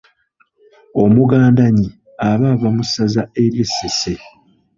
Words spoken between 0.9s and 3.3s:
Omugandannyi aba ava mu ssaza